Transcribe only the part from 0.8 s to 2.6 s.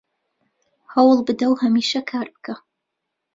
هەوڵ بدە و هەمیشە کار بکە